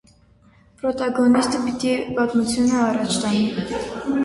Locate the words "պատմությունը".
2.17-2.83